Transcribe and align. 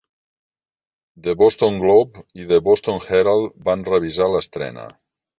"The 1.25 1.33
Boston 1.41 1.75
Globe" 1.83 2.17
i 2.43 2.47
"The 2.51 2.59
Boston 2.67 2.97
Herald" 3.09 3.53
van 3.67 3.85
revisar 3.91 4.31
l'estrena. 4.37 4.87